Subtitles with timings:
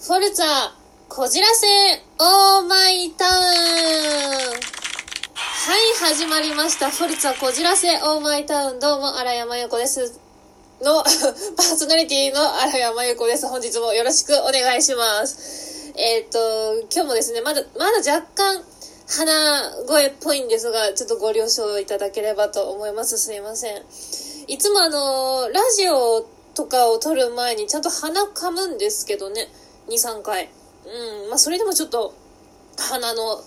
[0.00, 0.46] フォルツァ、
[1.08, 1.66] こじらせ、
[2.20, 4.52] オーマイタウンは
[5.76, 6.88] い、始まりました。
[6.88, 8.78] フォルツァ、こじらせ、オーマイタウン。
[8.78, 10.20] どうも、荒山由子です。
[10.80, 13.48] の、パーソナリティの荒山由子です。
[13.48, 15.92] 本日もよろしくお願いします。
[15.96, 18.64] えっ、と、今日もですね、まだ、まだ若干、
[19.08, 23.18] 鼻声っぽいんですが、ちょっとご了承いただければと思います。
[23.18, 23.82] すいません。
[24.46, 26.24] いつもあの、ラジオ
[26.54, 29.48] とかを撮る前にちゃんと鼻噛むんですけどね。
[29.88, 30.50] 2、3回。
[30.86, 31.28] うん。
[31.30, 32.14] まあ、それでもちょっと、
[32.76, 33.42] 鼻の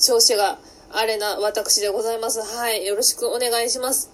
[0.00, 0.58] 調子が
[0.92, 2.40] あれな私でございます。
[2.40, 2.86] はい。
[2.86, 4.10] よろしくお願いします。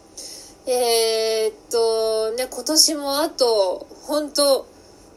[0.67, 4.67] えー、っと、ね、今年もあと、本当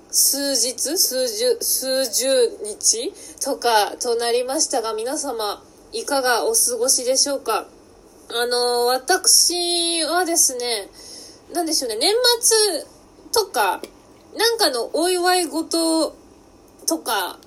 [0.09, 5.61] 数日数十、数十日とかとなりましたが、皆様、
[5.91, 7.67] いかがお過ごしでしょうか？
[8.29, 10.89] あの、私はですね、
[11.53, 12.85] なんでしょうね、年末
[13.31, 13.81] とか、
[14.35, 16.15] なんかのお祝い事
[16.85, 17.39] とか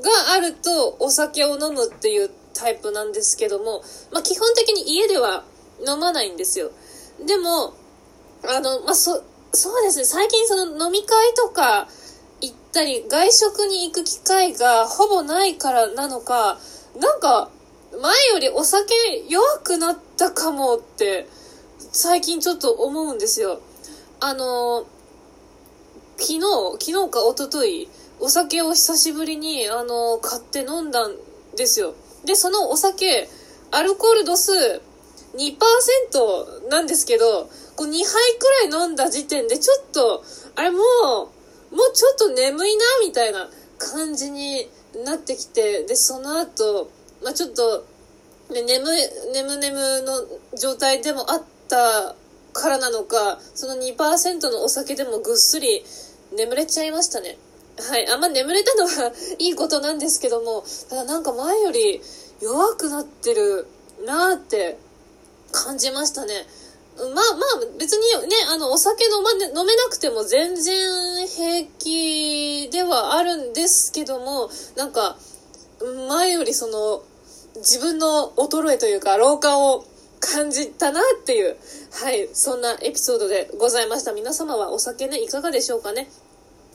[0.00, 3.82] があるとお酒を飲むっていうタイプなんですけども、
[4.12, 5.44] まあ、基本的に家では
[5.86, 6.70] 飲まないんですよ。
[7.26, 7.74] でも、
[8.44, 11.88] あの、まあ、そ、そうですね、最近その飲み会とか
[12.40, 16.58] 行ったり、外食に行く機会がほぼないからなのか、
[16.98, 17.50] なんか、
[18.00, 18.94] 前よりお酒
[19.28, 21.28] 弱くなったかもって、
[21.92, 23.60] 最近ちょっと思うんですよ。
[24.20, 24.86] あの、
[26.16, 26.40] 昨日、
[26.80, 27.88] 昨日か一昨日
[28.22, 31.16] お酒を久しぶりに、あの、買って飲んだん
[31.56, 31.92] ですよ。
[32.24, 33.28] で、そのお酒、
[33.72, 34.52] アルコール度数
[35.34, 37.98] 2%なんですけど、こう2杯
[38.70, 40.22] くらい飲んだ時点でちょっと、
[40.54, 40.82] あれもう、
[41.74, 44.70] もうちょっと眠いな、みたいな感じに
[45.04, 46.92] なってきて、で、その後、
[47.24, 47.84] まあ、ちょっと、
[48.52, 48.84] ね、眠、
[49.34, 50.24] 眠眠の
[50.56, 52.14] 状態でもあった
[52.52, 55.84] からなのか、その2%のお酒でもぐっすり
[56.36, 57.36] 眠れちゃいましたね。
[57.78, 58.06] はい。
[58.08, 62.00] あんま眠れたのはいいことなんですけども、ただなんか前より
[62.40, 63.66] 弱くなってる
[64.04, 64.78] なーって
[65.52, 66.46] 感じましたね。
[66.96, 67.22] まあまあ
[67.78, 75.16] 別にね、あのお酒飲ま、ね、飲めなくても全然平気ではあるんですけども、なんか
[76.08, 77.02] 前よりその
[77.56, 79.86] 自分の衰えというか老化を
[80.20, 81.56] 感じたなっていう、
[81.92, 84.12] はい、そんなエピソードでございました。
[84.12, 86.08] 皆様はお酒ね、いかがでしょうかね？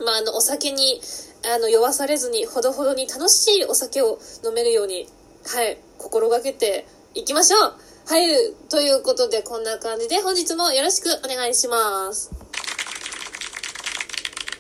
[0.03, 1.02] まあ、あの、お酒に、
[1.46, 5.08] あの、酔わされずに、ほどほどに楽しいお酒を飲めるように、
[5.46, 7.74] はい、心がけていきましょう
[8.06, 12.31] はい、ということで、こんな感じで、本日もよろしくお願いします。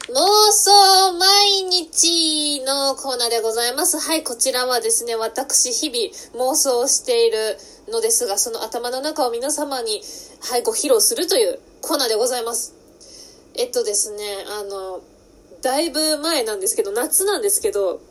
[0.09, 0.21] 妄
[0.53, 3.99] 想毎日のコーナーでございます。
[3.99, 7.57] はい、こちらはですね、私、日々妄想している
[7.89, 10.01] のですが、その頭の中を皆様に、
[10.49, 12.73] はい、ご披露するというコーナーでございます。
[13.55, 15.01] えっとですね、あの、
[15.61, 18.01] だいぶ前なんですけど、夏なんですけど、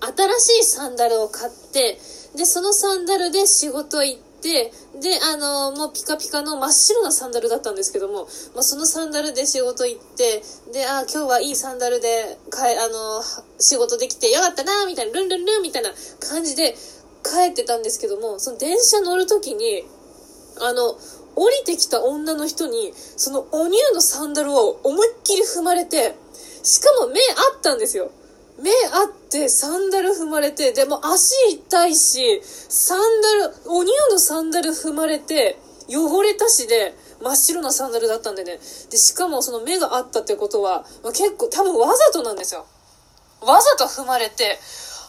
[0.00, 1.98] 新しいサンダルを買って、
[2.36, 10.42] で、そのサンダルで仕事行って、で、あの、もうピカピカの真っ白なサンダルだったんですけども、まあ、そのサンダルで仕事行って、
[10.72, 13.22] で、あ、今日はいいサンダルで、かえ、あの、
[13.60, 16.74] 仕事できてよかったな、みたいな、ルンルンルンみたいな感じで
[17.22, 19.84] 帰ってたんですけども、その電車乗るときに、
[20.60, 20.98] あの、
[21.34, 26.14] 降りてきた女の人に、そのお乳のサンダルを思いっきり踏まれて、
[26.62, 28.10] しかも目あったんですよ。
[28.58, 35.58] 目あって、サンダル踏まれて、でも足痛いし、サンダル、お乳のサンダル踏まれて、
[35.88, 38.58] 汚れたしで、真っ白なサンダルだったんでね。
[38.90, 42.66] で、しかもその目があったってことは、まあ、結構多分わざとなんですよ。
[43.40, 44.58] わざと踏まれて、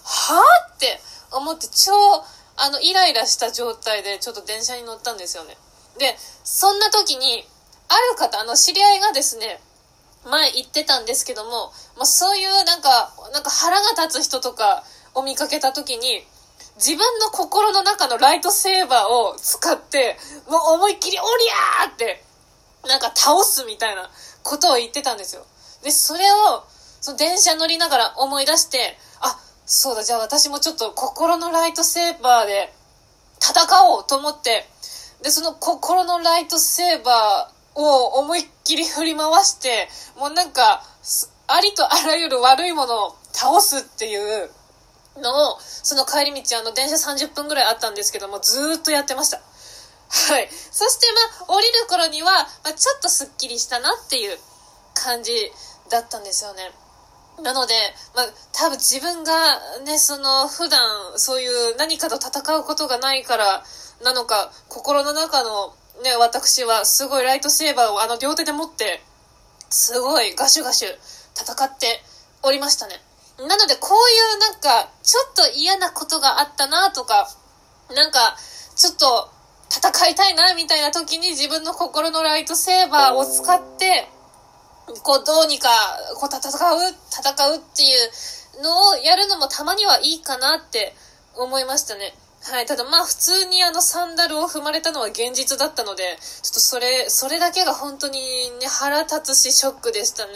[0.04, 1.00] はぁって
[1.32, 1.92] 思って超、
[2.58, 5.58] あの、イライラした状態でちょっと電車に乗ったんですよね。
[5.98, 7.48] で、そんな時に、
[7.88, 9.62] ある方、あの、知り合いがですね、
[10.30, 16.26] 前言ってたんですけども、まあ、そういうなんか、なんか腹が立つ人とかを見かけた時に、
[16.78, 20.18] 自分の心の中のライトセーバーを使って、
[20.50, 22.24] もう思いっきりおりゃーって、
[22.88, 24.10] なんか倒すみたいな
[24.44, 25.46] ことを言ってたんですよ。
[25.84, 26.64] で、それを、
[27.02, 32.74] その電車乗りながら思い出して、あ、そうだ、じゃあ私もちょっと心のライトセーバーで
[33.40, 34.68] 戦おうと思って、
[35.22, 40.84] で、その心のライトセーバー、を思いっきり振り回して、もうなんか、
[41.48, 44.50] ありとあらゆる悪いものを倒すっていう
[45.18, 49.38] のを、その帰り道、あの、電車30分ぐらいあったんですけども、ずーっとやってました。
[49.38, 50.50] はい。
[50.50, 51.08] そして、
[51.40, 54.38] まあ、降りる頃には、ま、ちょっとスッキリしたなっていう
[54.94, 55.52] 感じ
[55.90, 56.72] だったんですよね。
[57.42, 57.74] なので、
[58.16, 60.80] まあ、多分自分がね、その、普段、
[61.18, 63.64] そういう何かと戦うことがないから
[64.04, 69.02] なのか、心の中のね、私はすごいライトセーバーをあの両手で持って、
[69.70, 70.90] すごいガシュガシュ
[71.36, 72.02] 戦って
[72.42, 73.02] おりましたね。
[73.38, 77.30] なので、こういうなんか、ちょっと嫌なことがあったなとか、
[77.94, 78.38] なんか、
[78.76, 79.30] ちょっと
[79.70, 84.08] 戦いたいなみたいな時に自分の心のライトセーバーを使って、
[85.02, 85.70] こう、どうにか、
[86.20, 87.96] こう、戦う、戦うってい
[88.60, 90.96] うのをやるのもたまにはいいかなって
[91.36, 92.14] 思いましたね。
[92.46, 92.66] はい。
[92.66, 96.04] ただまあ普通にあのサンダルを踏まれたのは現実だったので、
[96.42, 98.20] ちょっとそれ、それだけが本当に
[98.60, 100.34] ね、腹立つしショックでしたね。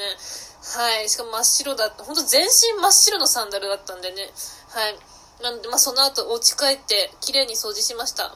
[0.76, 1.10] はい。
[1.10, 2.06] しかも真っ白だった。
[2.06, 4.32] 本当全身真っ白のサンダルだったんでね。
[4.70, 4.96] はい。
[5.44, 8.26] なのでまあその後お家帰って綺麗に掃除しました。
[8.26, 8.32] うん。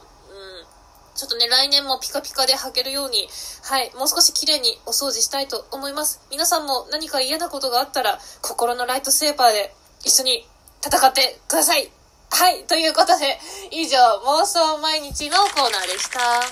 [1.14, 3.26] ちょっとね、来年もピカピカで履けるように、
[3.62, 3.90] はい。
[3.94, 6.20] もう少し綺麗にお掃除したいと思います。
[6.30, 10.46] 皆さんも何か嫌なことがあったら、心のライトセーバーで一緒に
[10.84, 11.90] 戦ってください。
[12.34, 12.64] はい。
[12.64, 13.38] ということで、
[13.70, 16.18] 以上、妄想毎日のコーナーでした。
[16.18, 16.42] は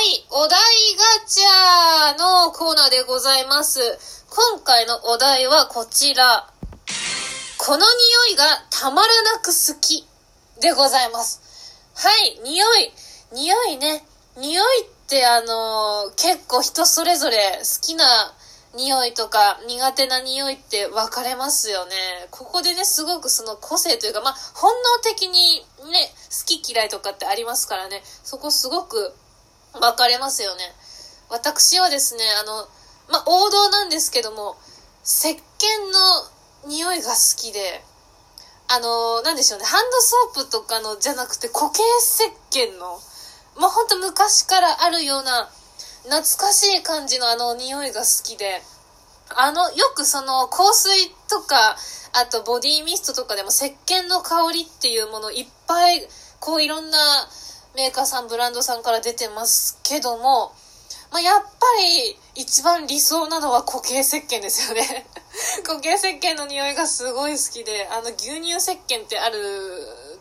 [0.00, 0.24] い。
[0.30, 0.60] お題
[1.20, 3.80] ガチャのコーナーでございます。
[4.30, 6.48] 今回のお題はこちら。
[7.58, 10.06] この匂いがたまらなく好き
[10.60, 11.82] でございます。
[11.96, 12.38] はい。
[12.44, 12.92] 匂い。
[13.32, 14.04] 匂いね。
[14.36, 18.35] 匂いってあのー、結構人それぞれ好きな
[18.76, 21.94] 匂いとか苦手な匂いって分かれますよね。
[22.30, 29.14] ここでね、すごくその個性というか、まあ、本能的にね、好き嫌いとかってありますからね、そこすごく
[29.72, 30.62] 分かれますよね。
[31.30, 32.68] 私はですね、あの、
[33.08, 34.56] まあ、王道なんですけども、
[35.04, 35.36] 石鹸
[35.92, 37.82] の匂いが好きで、
[38.68, 43.00] あの、なんでしょうね、ハンドソープとかのじゃなくて固形石鹸の、
[43.58, 45.48] まあ、ほんと昔からあるような、
[46.06, 48.62] 懐かしい感じのあの匂いが好きで、
[49.34, 51.76] あの、よくその香水とか、
[52.12, 56.06] あとボディミストとかでも石鹸の香りっていうものいっぱい、
[56.38, 56.98] こういろんな
[57.74, 60.52] メーカーさん、ブランドさんから出てますけども、
[61.10, 61.48] まあ、やっぱ
[61.78, 65.06] り一番理想なのは固形石鹸ですよね
[65.64, 69.38] 固形石鹸の匂いがすごい好きで、あの牛乳石鹸ってある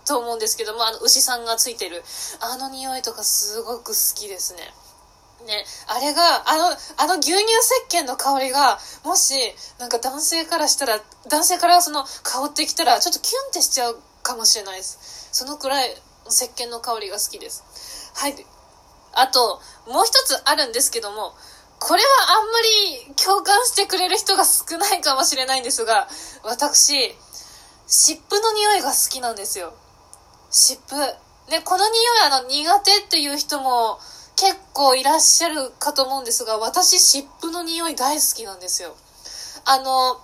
[0.06, 2.04] と思うんですけども、あの牛さんがついてる、
[2.40, 4.74] あの匂いとかすごく好きですね。
[5.46, 6.66] ね、あれが、あの、
[6.98, 7.44] あの牛乳
[7.90, 9.34] 石鹸の香りが、もし、
[9.80, 11.00] なんか男性からしたら、
[11.30, 15.30] 男性からその香ってきたら、ちょっとキュンってしちゃうかもしれないです。
[15.32, 15.96] そのくらい、
[16.28, 18.12] 石鹸の香りが好きです。
[18.16, 18.46] はい。
[19.14, 21.34] あと、もう一つあるんですけども、
[21.80, 22.10] これは
[22.40, 26.08] あんまり共感してくれる人が少ないかもしれないんですが、
[26.44, 27.16] 私、
[27.88, 29.74] 湿布の匂いが好きなんですよ。
[30.50, 30.96] 湿布。
[31.52, 34.00] ね、この匂いあの苦手っていう人も、
[34.36, 38.96] 結構いらっしゃるかと思うんですが、私、湿布の匂い大好きなんですよ。
[39.66, 40.20] あの、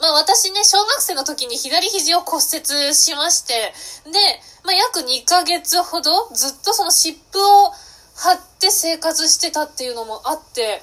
[0.00, 3.72] まあ私ね、小学生の時に左肘を骨折しまして、
[4.10, 4.18] で、
[4.64, 7.72] まあ約2ヶ月ほどずっとその湿布を
[8.16, 10.82] 貼って生活してたっていうのもあって、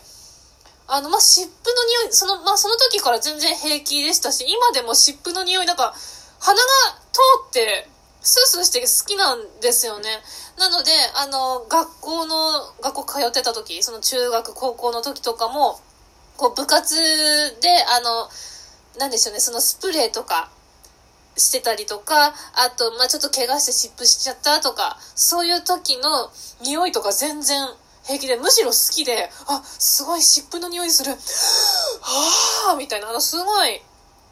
[0.87, 5.93] あの、まあ、湿布の匂い、その、まあ、その時から全然平気でしたし、今でも湿布の匂い、なんか、
[6.39, 6.67] 鼻が
[7.11, 7.89] 通って、
[8.23, 10.09] スースーして好きなんですよね。
[10.57, 15.79] なので、あの、学校の、学校通ってた時、その中学、高校の時とかも、
[16.37, 16.95] こう部活
[17.61, 18.29] で、あの、
[18.97, 20.49] なんでしょうね、そのスプレーとか
[21.35, 26.31] してたりとか、あと、まあちょっと怪我して湿布しちゃったとか、そういう時の
[26.61, 27.67] 匂いとか全然
[28.05, 31.11] 平気で、むしろ好きで、あ、すごい湿布の匂いする。
[31.11, 33.81] はぁみたいな、あの、すごい、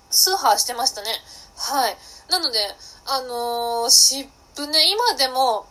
[0.10, 1.10] スーハーしてましたね。
[1.56, 1.98] はい。
[2.32, 2.60] なので、
[3.08, 5.68] あのー、湿布ね、今でも、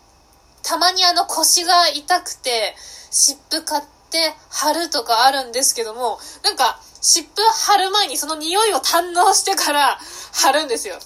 [0.62, 2.76] たまにあの腰が痛くて、
[3.10, 9.98] 湿布買って貼るとかあるんですけども、なんか、湿布貼る前にその匂いを堪能してから
[10.32, 10.98] 貼るんですよ。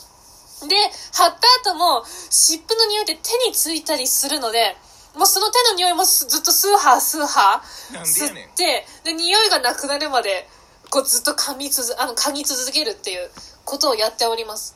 [0.66, 0.76] で、
[1.12, 4.76] 貼った後も、湿布の匂いって手についたりするので、
[5.14, 10.48] もうその手の匂いもずっとスーハースーハー吸って、で、匂いがなくなるまで、
[10.90, 13.30] こうずっと噛み続、あの、嗅ぎ続けるっていう
[13.64, 14.74] ことをやっております。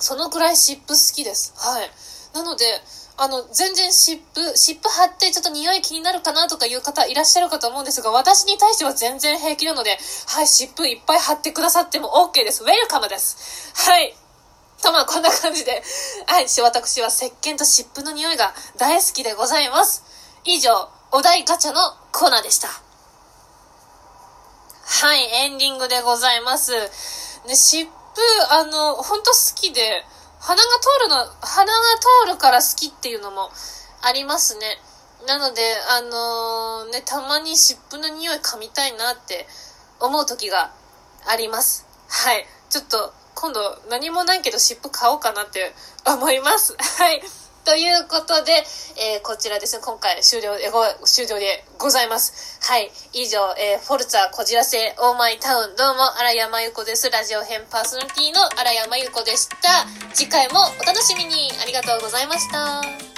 [0.00, 1.52] そのくらい湿布好きです。
[1.56, 1.90] はい。
[2.34, 2.64] なので、
[3.16, 12.62] あの、全然湿布、湿布貼ってちょっと匂い気になるかなとかいう方いらっしゃるかと思うんですが、私に対しては全然平気なので、はい、湿布いっぱい貼ってくださっても OK です。
[12.64, 13.74] ウェルカムです。
[13.76, 14.16] はい。
[14.82, 15.82] と、まあ、こんな感じで、
[16.26, 20.02] はい、私は石鹸と湿布の匂いが大好きでございます。
[20.44, 21.80] 以上、お題ガチャの
[22.12, 22.68] コーナーでした。
[25.02, 26.72] はい、エンディングでございます。
[27.46, 27.99] ね、湿布、
[28.50, 30.04] あの、ほんと好きで、
[30.40, 31.78] 鼻が通るの、鼻が
[32.24, 33.50] 通るから好きっていうのも
[34.02, 34.78] ありますね。
[35.26, 39.46] なので、あのー、ね、たまに湿布の匂い噛みたいなって
[40.00, 40.72] 思う時が
[41.26, 41.86] あります。
[42.08, 42.46] はい。
[42.70, 45.74] ちょっと、今度何もないけど湿布買おうかなって
[46.06, 46.76] 思います。
[46.78, 47.22] はい。
[47.70, 48.50] ということで、
[48.98, 52.58] えー、こちらですね、今回終了でご、終了でございます。
[52.62, 52.90] はい。
[53.12, 57.08] 以上、えー、フォルツァこじらせオーマイタウン、どうも、荒山由子です。
[57.12, 59.86] ラジオ編パーソナリティの荒山由子でした。
[60.12, 61.52] 次回もお楽しみに。
[61.62, 63.09] ありがとうございました。